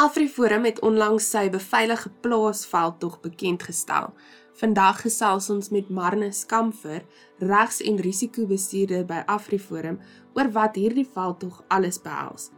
[0.00, 4.14] AfriForum het onlangs sy beveilige plaasveldtog bekend gestel.
[4.56, 7.02] Vandag gesels ons met Marne Skamfer,
[7.38, 9.98] regs- en risikobestuurder by AfriForum,
[10.32, 12.48] oor wat hierdie veldtog alles behels.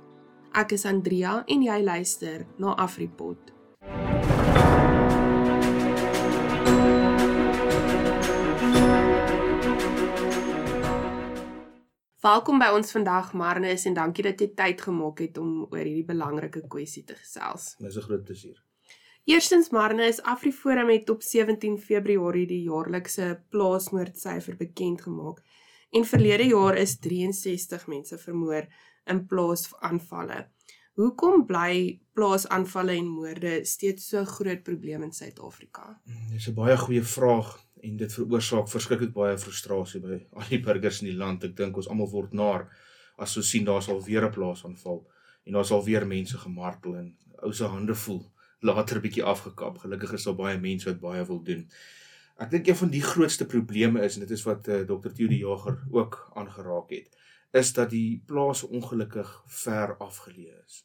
[0.54, 3.50] Ek is Andrea en jy luister na AfriPod.
[12.22, 16.04] Welkom by ons vandag Marnus en dankie dat jy tyd gemaak het om oor hierdie
[16.06, 17.72] belangrike kwessie te gesels.
[17.82, 18.62] Dis 'n groot plesier.
[19.26, 25.42] Eerstens Marnus, AfriForum het op 17 Februarie die jaarlikse plaasmoordsyfer bekend gemaak.
[25.90, 28.68] En verlede jaar is 63 mense vermoor
[29.04, 30.46] in plaasaanvalle.
[30.94, 36.00] Hoekom bly plaasaanvalle en moorde steeds so groot probleem in Suid-Afrika?
[36.30, 41.02] Dis 'n baie goeie vraag en dit veroorsaak verskriklik baie frustrasie by al die burgers
[41.02, 41.44] in die land.
[41.44, 42.68] Ek dink ons almal word naar
[43.22, 45.02] as ons sien daar's al weer 'n plaasaanval
[45.46, 47.10] en daar's al weer mense gemartel en
[47.42, 48.22] ou se hande voel
[48.68, 49.78] later 'n bietjie afgekap.
[49.78, 51.68] Gelukkig is daar baie mense wat baie wil doen.
[52.38, 55.12] Ek dink een van die grootste probleme is en dit is wat uh, eh, Dr.
[55.12, 57.16] Theo die Jager ook aangeraak het,
[57.52, 60.84] is dat die plase ongelukkig ver afgeleë is.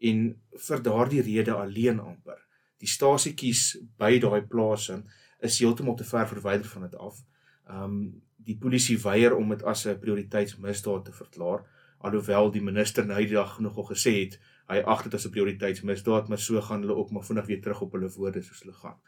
[0.00, 2.48] En vir daardie rede alleen amper
[2.82, 5.00] die stasietjies by daai plase
[5.40, 7.24] is heeltemal te ver verwyder van dit af.
[7.70, 11.66] Um die polisie weier om dit as 'n prioriteitsmisdaad te verklaar
[11.98, 14.38] alhoewel die minister nou die dag nogal gesê het
[14.70, 17.80] hy ag dit as 'n prioriteitsmisdaad maar so gaan hulle ook maar vinnig weer terug
[17.80, 18.98] op hulle woorde soos hulle gaan.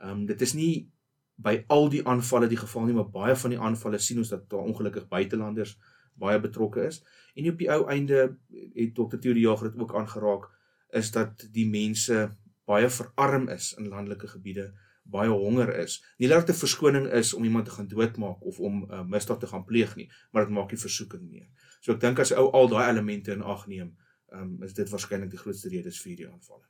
[0.00, 0.90] Um dit is nie
[1.36, 4.48] by al die aanvalle die geval nie maar baie van die aanvalle sien ons dat
[4.50, 5.78] daar ongelukkig buitelanders
[6.14, 8.36] baie betrokke is en op die ou einde
[8.74, 9.16] het Dr.
[9.16, 10.50] Theodore Jager dit ook aangeraak
[10.92, 12.30] is dat die mense
[12.66, 14.72] baie verarm is in landelike gebiede
[15.10, 15.98] baie honger is.
[16.18, 19.04] Nie dat dit 'n verskoning is om iemand te gaan doodmaak of om 'n uh,
[19.04, 21.48] misdaad te gaan pleeg nie, maar dit maak die versoeking meer.
[21.80, 23.96] So ek dink as ou al daai elemente in ag neem,
[24.32, 26.66] um, is dit waarskynlik die grootste redes vir hierdie aanvalle.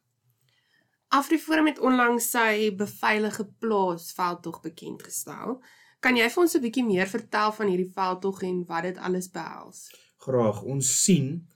[1.09, 5.63] Afriforum het onlangs sy beveilige plaas veldtog bekend gestel.
[6.01, 9.31] Kan jy vir ons 'n bietjie meer vertel van hierdie veldtog en wat dit alles
[9.31, 9.91] behels?
[10.17, 10.63] Graag.
[10.63, 11.49] Ons sien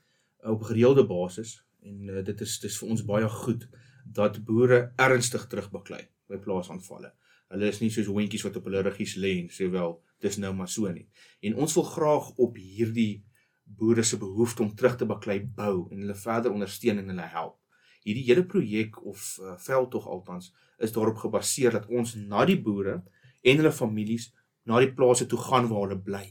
[0.43, 3.67] op gereelde basis en uh, dit is dis vir ons baie goed
[4.05, 7.11] dat boere ernstig terugbaklei by plaasaanvalle.
[7.53, 10.53] Hulle is nie soos hondjies wat op hulle ruggies lê en sê wel, dis nou
[10.57, 11.05] maar so nie.
[11.45, 13.23] En ons wil graag op hierdie
[13.65, 17.59] boere se behoefte om terug te baklei bou en hulle verder ondersteun en hulle help.
[18.05, 22.99] Hierdie hele projek of uh, veldtog altans is daarop gebaseer dat ons na die boere
[23.45, 24.31] en hulle families
[24.65, 26.25] na die plase toe gaan waar hulle bly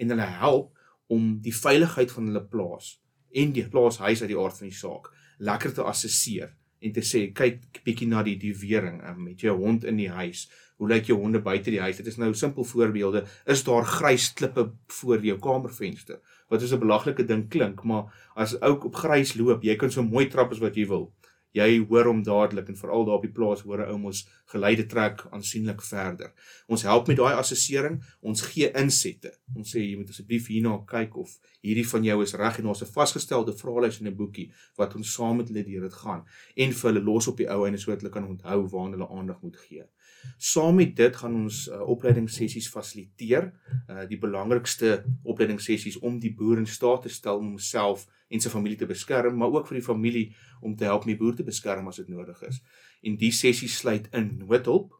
[0.00, 0.78] en hulle help
[1.12, 2.94] om die veiligheid van hulle plaas
[3.42, 5.10] en die plaashuis uit die aard van die saak
[5.42, 9.54] lekker te assesseer en te sê kyk bietjie na die die wering um, met jou
[9.58, 10.48] hond in die huis.
[10.80, 12.00] Hoe lyk jou honde buite die huis?
[12.00, 13.24] Dit is nou simpel voorbeelde.
[13.46, 16.18] Is daar grys klippe voor jou kamervenster?
[16.50, 20.02] Wat is 'n belaglike ding klink, maar as ou op grys loop, jy kan so
[20.02, 21.12] mooi trap as wat jy wil
[21.56, 24.86] jy hoor hom dadelik en veral daar op die plaas hoor 'n ou mos geleide
[24.86, 26.32] trek aansienlik verder.
[26.66, 29.32] Ons help met daai assessering, ons gee insette.
[29.56, 32.80] Ons sê jy moet asseblief hierna kyk of hierdie van jou is reg en ons
[32.80, 36.24] het 'n vasgestelde vraelys in 'n boekie wat ons saam met hulle deur dit gaan
[36.56, 39.42] en vir hulle los op die ou einde sodat hulle kan onthou waar hulle aandag
[39.42, 39.84] moet gee.
[40.38, 43.50] Saam met dit gaan ons uh, opleidingssessies fasiliteer,
[43.88, 48.50] uh, die belangrikste opleidingssessies om die boer in staat te stel om homself en sy
[48.52, 50.24] familie te beskerm, maar ook vir die familie
[50.60, 52.62] om te help om die boer te beskerm as dit nodig is.
[53.02, 54.96] En die sessie sluit in noodhulp,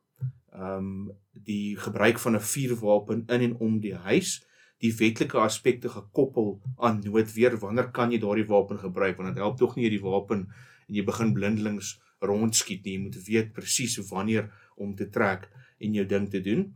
[0.53, 4.43] ehm um, die gebruik van 'n vuurwapen in en om die huis,
[4.83, 9.17] die wetlike aspekte gekoppel aan noodweer, wanneer kan jy daardie wapen gebruik?
[9.17, 10.49] Want dit help tog nie jy die wapen
[10.89, 15.95] en jy begin blindelings rondskiet nie, jy moet weet presies wanneer om te trek en
[15.95, 16.67] jou ding te doen.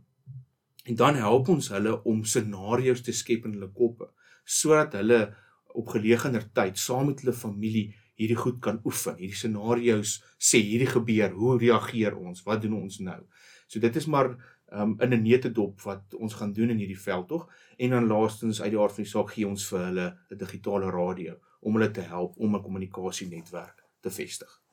[0.87, 4.11] En dan help ons hulle om scenario's te skep in hulle koppe
[4.47, 5.35] sodat hulle
[5.75, 9.17] op gelegener tyd saam met hulle familie hierdie goed kan oefen.
[9.19, 12.45] Hierdie scenario's sê hierdie gebeur, hoe reageer ons?
[12.47, 13.19] Wat doen ons nou?
[13.67, 14.31] So dit is maar
[14.71, 18.61] um, in 'n netedop wat ons gaan doen in hierdie veld tog en dan laastens
[18.61, 21.91] uit die aard van die saak gee ons vir hulle 'n digitale radio om hulle
[21.91, 24.66] te help om 'n kommunikasienetwerk te vestig.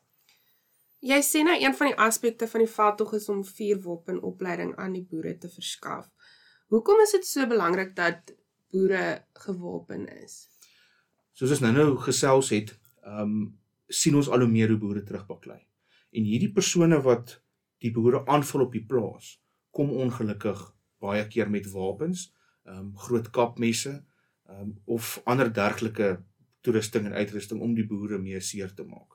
[1.05, 5.05] Jy sê nou een van die aspekte van die veldtog is om vuurwapenopleiding aan die
[5.05, 6.09] boere te verskaf.
[6.73, 8.33] Hoekom is dit so belangrik dat
[8.73, 10.47] boere gewapen is?
[11.35, 12.75] soos ons nou-nou gesels het,
[13.05, 13.45] ehm um,
[13.93, 15.59] sien ons al hoe meer hoe boere terugbaklei.
[16.17, 17.35] En hierdie persone wat
[17.85, 19.35] die boere aanval op die plaas,
[19.71, 20.63] kom ongelukkig
[21.05, 22.31] baie keer met wapens,
[22.65, 23.93] ehm um, groot kapmesse,
[24.49, 26.15] ehm um, of ander dergelike
[26.65, 29.14] toerusting en uitrusting om die boere meer seer te maak.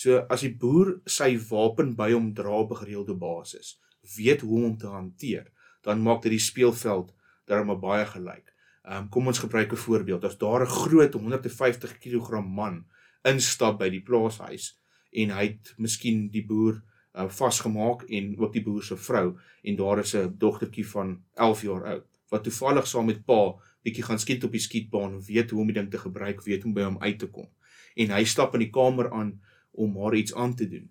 [0.00, 3.74] So as die boer sy wapen by hom dra op gereelde basis,
[4.16, 5.50] weet hoe om hom te hanteer,
[5.84, 7.10] dan maak dit die speelveld
[7.50, 8.46] darem baie gelyk.
[8.88, 10.24] Um, kom ons gebruik 'n voorbeeld.
[10.24, 12.86] As daar 'n groot 150 kg man
[13.24, 14.78] instap by die plaashuis
[15.12, 16.80] en hy het miskien die boer
[17.14, 21.62] uh, vasgemaak en ook die boer se vrou en daar is 'n dogtertjie van 11
[21.62, 23.54] jaar oud wat toevallig saam met pa
[23.84, 26.70] bietjie gaan skiet op die skietbaan, weet hoe om die ding te gebruik, weet hoe
[26.70, 27.48] om by hom uit te kom.
[27.96, 29.40] En hy stap in die kamer aan
[29.80, 30.88] om haar iets aan te doen.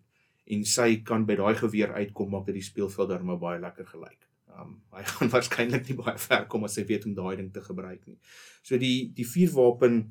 [0.49, 4.25] En sy kan by daai geweer uitkom maak dit die speelveld darm baie lekker gelyk.
[4.59, 7.63] Um hy gaan waarskynlik nie baie ver kom as hy weet om daai ding te
[7.65, 8.17] gebruik nie.
[8.65, 10.01] So die die vuurwapen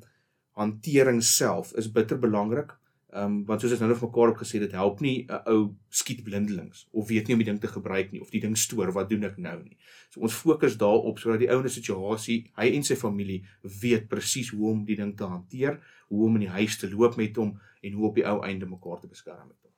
[0.59, 2.75] hantering self is bitter belangrik.
[3.09, 5.61] Ehm um, want soos ons nou vir mekaar ook gesê dit help nie 'n ou
[5.89, 8.91] skiet blindelings of weet nie om die ding te gebruik nie of die ding stoor
[8.93, 9.77] wat doen ek nou nie.
[10.09, 13.45] So ons fokus daarop sodat die ouene situasie, hy en sy familie
[13.81, 17.17] weet presies hoe om die ding te hanteer, hoe om in die huis te loop
[17.17, 19.73] met hom en hoe op die ou einde mekaar te beskerm met hom.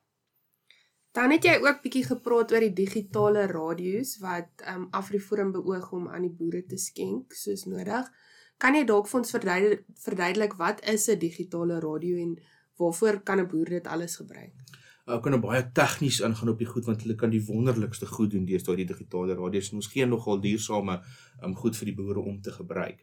[1.12, 5.92] Dan het jy ook bietjie gepraat oor die digitale radio's wat ehm um, Afriforum beoog
[5.92, 8.07] om aan die boere te skenk soos nodig.
[8.57, 12.36] Kan jy dalk vir ons verduidelik, verduidelik wat is 'n digitale radio en
[12.81, 14.54] waarvoor kan 'n boer dit alles gebruik?
[15.06, 18.45] Ou kan baie tegnies ingaan op die goed want hulle kan die wonderlikste goed doen
[18.45, 21.01] deesdae die digitale radio's en ons gee nogal duursame
[21.44, 23.01] um, goed vir die boere om te gebruik.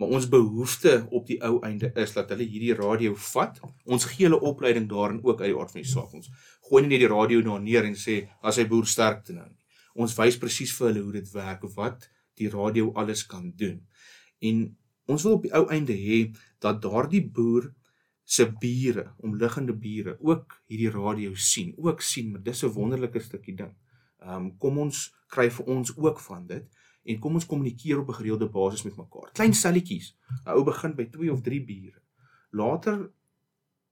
[0.00, 3.58] Maar ons behoefte op die ou einde is dat hulle hierdie radio vat.
[3.84, 6.14] Ons gee hulle opleiding daarin ook uit die aard van die saak.
[6.16, 6.30] Ons
[6.70, 9.44] gooi nie net die radio na neer en sê as hy boer sterk te nou
[9.44, 9.58] nie.
[10.00, 12.08] Ons wys presies vir hulle hoe dit werk of wat
[12.40, 13.82] die radio alles kan doen.
[14.40, 14.64] En
[15.10, 16.22] ons wil op die ou einde hê
[16.64, 17.68] dat daardie boer
[18.30, 23.56] se bure, omliggende bure ook hierdie radio sien, ook sien, maar dis 'n wonderlike stukkie
[23.56, 23.72] ding.
[24.22, 26.66] Ehm um, kom ons kry vir ons ook van dit
[27.04, 29.32] en kom ons kommunikeer op 'n gereelde basis met mekaar.
[29.32, 30.14] Klein selletjies.
[30.46, 32.02] 'n Ou begin by 2 of 3 bure.
[32.50, 33.10] Later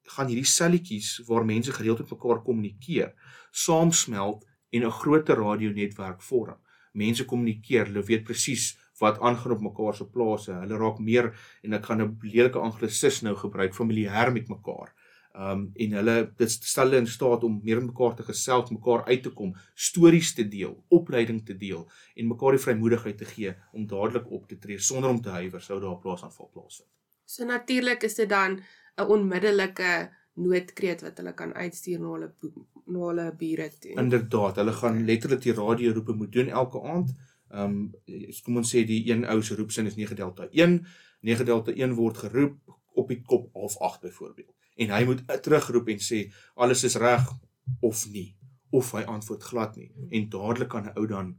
[0.02, 3.14] gaan hierdie selletjies waar mense gereeld met mekaar kommunikeer,
[3.50, 6.58] saamsmelt en 'n groter radionetwerk vorm.
[6.92, 10.52] Mense kommunikeer, hulle weet presies wat aangaan op mekaar se plase.
[10.52, 14.94] Hulle raak meer en ek gaan 'n lelike anglisis nou gebruik familier met mekaar.
[15.34, 19.04] Um en hulle dit stel hulle in staat om meer met mekaar te gesels, mekaar
[19.04, 23.54] uit te kom, stories te deel, opleiding te deel en mekaar die vrymoedigheid te gee
[23.72, 26.90] om dadelik op te tree sonder om te huiwer sou daar plaasaanval plaasvind.
[27.24, 28.60] So natuurlik is dit dan
[28.96, 32.30] 'n onmiddellike noodkreet wat hulle kan uitstuur na hulle
[32.86, 33.94] na hulle bure toe.
[34.00, 37.10] Inderdaad, hulle gaan letterlik die radio roepe moet doen elke aand
[37.50, 40.78] Ehm um, kom ons sê die een ou se roepsin is 9 delta 1.
[41.20, 44.54] 9 delta 1 word geroep op die kop half 8 byvoorbeeld.
[44.76, 46.24] En hy moet terugroep en sê
[46.54, 47.26] alles is reg
[47.80, 48.34] of nie
[48.70, 51.36] of hy antwoord glad nie en dadelik kan 'n ou dan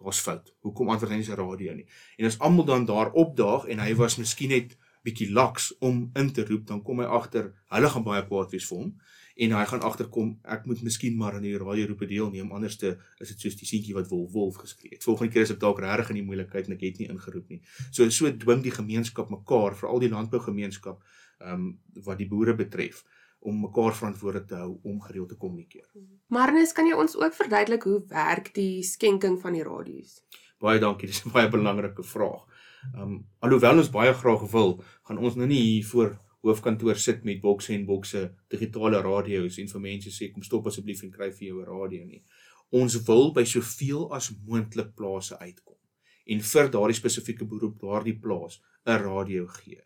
[0.00, 0.54] daar's fout.
[0.60, 1.86] Hoekom antwoord hy nie sy radio nie?
[2.18, 6.32] En as almal dan daar opdaag en hy was miskien net bietjie laks om in
[6.32, 8.90] te roep, dan kom hy agter hulle gaan baie kwaad wees vir hom
[9.40, 12.90] en hy gaan agterkom ek moet miskien maar aan die radio roepe deelneem anders te
[13.24, 15.06] is dit soos die seentjie wat wolf wolf geskree het.
[15.06, 17.60] Volgende keer is ek dalk regtig in die moeilikheid en ek het nie ingeroep nie.
[17.88, 21.00] So so dwing die gemeenskap mekaar, veral die landbougemeenskap
[21.40, 21.72] ehm um,
[22.04, 23.00] wat die boere betref
[23.40, 25.86] om mekaar verantwoordelik te hou om gereeld te kommunikeer.
[26.28, 30.18] Marnus, kan jy ons ook verduidelik hoe werk die skenking van die radio's?
[30.60, 32.44] Baie dankie, dis 'n baie belangrike vraag.
[32.92, 37.24] Ehm um, alhoewel ons baie graag wil, gaan ons nou nie hier voor hoofkantoor sit
[37.24, 41.30] met bokse en bokse digitale radio's en vir mense sê kom stop asseblief en kry
[41.30, 42.22] vir jou 'n radio nie.
[42.70, 45.76] Ons wil by soveel as moontlik plase uitkom
[46.26, 49.82] en vir daardie spesifieke beroep daardie plaas 'n radio gee.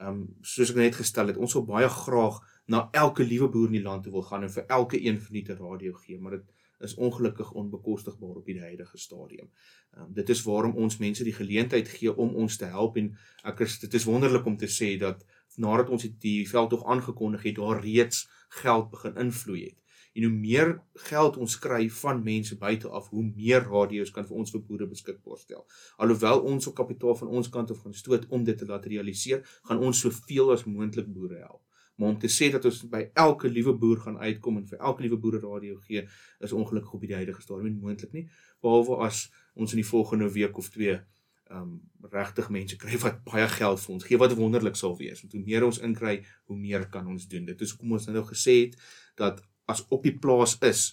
[0.00, 3.66] Ehm um, soos ek net gestel het, ons wil baie graag na elke liewe boer
[3.66, 6.18] in die land toe wil gaan en vir elke een van die te radio gee,
[6.18, 6.48] maar dit
[6.82, 9.50] is ongelukkig onbekostigbaar op die huidige stadium.
[9.94, 13.12] Ehm um, dit is waarom ons mense die geleentheid gee om ons te help en
[13.44, 15.24] ek is dit is wonderlik om te sê dat
[15.56, 18.28] nadat ons die veldtog aangekondig het, daar reeds
[18.62, 19.78] geld begin invloei het.
[20.12, 20.70] En hoe meer
[21.08, 24.88] geld ons kry van mense buite af, hoe meer radio's kan vir ons vir boere
[24.90, 25.64] beskikbaar stel.
[25.96, 29.40] Alhoewel ons op kapitaal van ons kant af gaan stoot om dit te laat realiseer,
[29.68, 31.62] gaan ons soveel as moontlik boere help.
[31.96, 35.04] Maar om te sê dat ons by elke liewe boer gaan uitkom en vir elke
[35.04, 36.04] liewe boere radio gee,
[36.40, 38.26] is ongelukkig op die huidige stadium nie moontlik nie,
[38.64, 40.98] behalwe as ons in die volgende week of 2
[41.52, 41.80] um
[42.12, 45.22] regtig mense kry wat baie geld vir ons gee wat wonderlik sal wees.
[45.22, 46.16] Want hoe meer ons inkry
[46.48, 47.46] hoe meer kan ons doen.
[47.46, 48.76] Dit is hoekom ons nou gesê het
[49.20, 50.92] dat as op die plaas is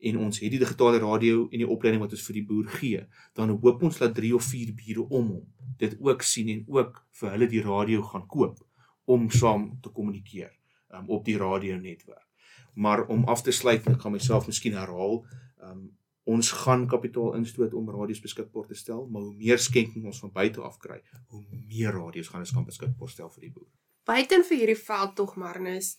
[0.00, 3.02] en ons het die digitale radio en die opleiding wat ons vir die boer gee
[3.36, 7.02] dan hoop ons dat 3 of 4 bure om hom dit ook sien en ook
[7.20, 8.64] vir hulle die radio gaan koop
[9.10, 10.50] om saam te kommunikeer
[10.94, 12.26] um, op die radio netwerk.
[12.74, 15.24] Maar om af te sluit ek gaan myself miskien herhaal
[15.64, 15.88] um,
[16.30, 20.32] ons gaan kapitaal instoot om radio's beskikbaar te stel, maar hoe meer skenking ons van
[20.34, 21.00] buite af kry,
[21.32, 23.68] hoe meer radio's gaan ons kan beskikbaar stel vir die boer.
[24.08, 25.96] Buiten vir hierdie veld tog Marnus,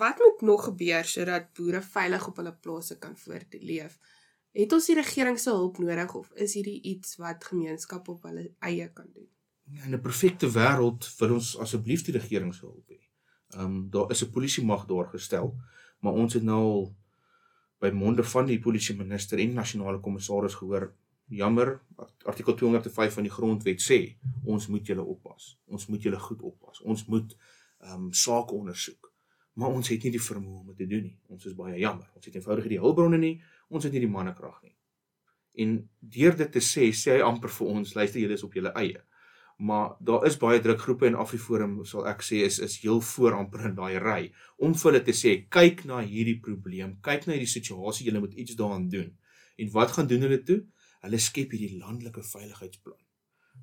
[0.00, 3.98] wat moet nog gebeur sodat boere veilig op hulle plase kan voortleef?
[4.58, 8.48] Het ons die regering se hulp nodig of is hierdie iets wat gemeenskap op hulle
[8.64, 9.28] eie kan doen?
[9.84, 13.00] In 'n perfekte wêreld wil ons asseblief die regering se hulp hê.
[13.54, 15.54] Ehm um, daar is 'n polisie mag daar gestel
[15.98, 16.84] Maar ons het nou al
[17.80, 20.90] by monde van die polisie minister en nasionale kommissaris gehoor
[21.28, 21.80] jammer
[22.24, 23.98] artikel 205 van die grondwet sê
[24.48, 25.52] ons moet julle oppas.
[25.66, 26.80] Ons moet julle goed oppas.
[26.80, 27.36] Ons moet
[27.78, 29.12] ehm um, sake ondersoek.
[29.58, 31.16] Maar ons het nie die vermoë om dit te doen nie.
[31.34, 32.06] Ons is baie jammer.
[32.14, 33.34] Ons het eenvoudig nie die hulpbronne nie.
[33.68, 34.74] Ons het nie die mannekrag nie.
[35.62, 38.70] En deur dit te sê, sê hy amper vir ons, luister julle is op julle
[38.78, 39.02] eie.
[39.58, 43.64] Maar daar is baie drukgroepe en Afriforum sal ek sê is is heel voor amper
[43.66, 44.20] in daai ry
[44.62, 48.36] om vir hulle te sê kyk na hierdie probleem, kyk na hierdie situasie, julle moet
[48.38, 49.10] iets daaraan doen.
[49.58, 50.60] En wat gaan doen hulle toe?
[51.02, 53.00] Hulle skep hierdie landelike veiligheidsplan.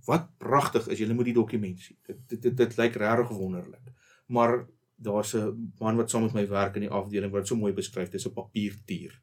[0.04, 1.98] Wat pragtig is, julle moet die dokument sien.
[2.04, 3.94] Dit dit dit, dit lyk regtig wonderlik.
[4.28, 4.66] Maar
[5.00, 8.10] daar's 'n man wat saam met my werk in die afdeling wat so mooi beskryf,
[8.10, 9.22] dis 'n papiertier.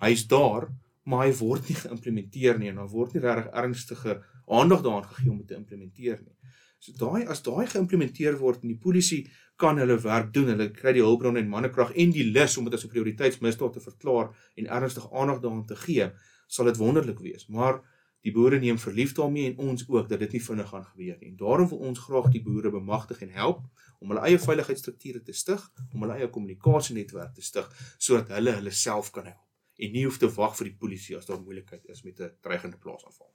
[0.00, 0.72] Hy's daar,
[1.04, 5.30] maar hy word nie geïmplementeer nie en daar word nie regtig ernstige aandag daaraan gegee
[5.30, 6.36] om dit te implementeer nie.
[6.82, 9.28] So daai as daai geïmplementeer word en die polisie
[9.62, 12.74] kan hulle werk doen, hulle kry die hulpbronne en mannekrag en die lus om dit
[12.74, 16.10] as 'n prioriteitsmisdaad te verklaar en ernstig aandag daaraan te gee,
[16.48, 17.46] sal dit wonderlik wees.
[17.48, 17.80] Maar
[18.22, 21.28] die boere neem verlief daarmee en ons ook dat dit nie vinnig gaan gebeur nie.
[21.28, 23.62] En daarom wil ons graag die boere bemagtig en help
[24.00, 28.70] om hulle eie veiligheidsstrukture te stig, om hulle eie kommunikasienetwerk te stig sodat hulle hulle
[28.70, 29.48] self kan help
[29.82, 32.78] en nie hoef te wag vir die polisie as daar moeilikheid is met 'n dreigende
[32.78, 33.30] plaasaanval.